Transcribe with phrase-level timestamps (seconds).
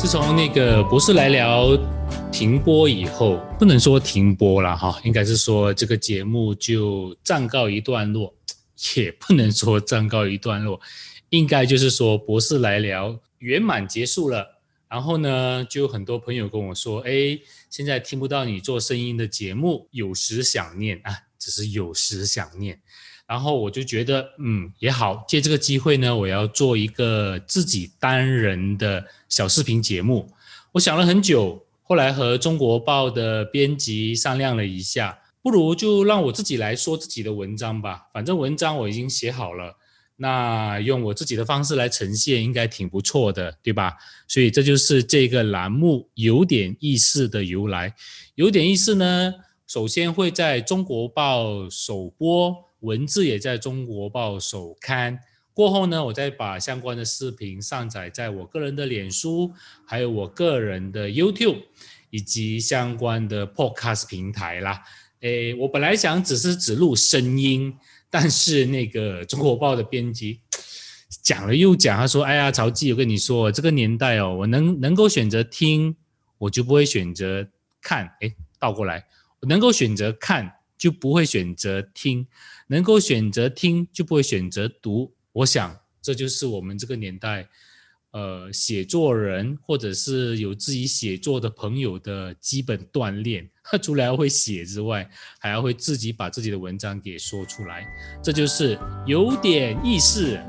[0.00, 1.78] 自从那个博士来聊
[2.32, 8.34] 停播以后，不能说停播了哈，应该是说这个节目就暂告一段落，
[8.96, 10.80] 也不能说暂告一段落，
[11.28, 14.62] 应该就是说博士来聊圆满结束了。
[14.88, 22.80] 然后呢，就有很多朋友跟我说，哎，现在听不到你做声音的节目，有时想念啊，只是有时想念。
[23.30, 30.28] 然后我就觉得，嗯，也好，借这个机会呢，我要做一个自己单人的小视频节目。
[30.72, 38.08] 我想了很久，后来和中国报的编辑商量了一下，不如就让我自己来说自己的文章吧。
[38.12, 39.76] 反正文章我已经写好了，
[40.16, 43.92] 那用我自己的方式来呈现，应该挺不错的，对吧？
[44.26, 47.94] 所以这就是这个栏目有点意思的由来。
[48.34, 49.34] 有点意思呢，
[49.68, 52.68] 首先会在中国报首播。
[52.80, 55.18] 文字也在中国报首刊
[55.52, 59.52] 过后呢，我再把相关的视频上载在我个人的脸书，
[59.86, 61.62] 还有我个人的 YouTube
[62.10, 64.82] 以及相关的 Podcast 平台啦。
[65.20, 67.76] 诶，我本来想只是只录声音，
[68.08, 70.40] 但是那个中国报的编辑
[71.22, 75.94] 讲了又讲，他说：“哎呀，曹记，我跟你说，这个年代哦，我能能够选择听，
[76.38, 77.46] 我就不会选择
[77.82, 78.08] 看。
[78.20, 79.04] 诶，倒过来，
[79.40, 82.26] 我能够选择看。”就不会选择听，
[82.68, 85.12] 能够选择听就不会选择读。
[85.30, 87.46] 我想这就是我们这个年代，
[88.12, 93.46] 呃，写作人或者是有自己写作的朋友的基本锻炼。
[93.82, 95.08] 除了要会写之外，
[95.38, 97.86] 还要会自己把自己的文章给说出来。
[98.24, 100.40] 这就是有点意思。